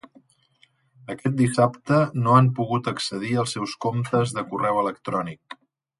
[1.15, 5.61] Aquest dissabte no han pogut accedir als seus comptes de correu electrònic.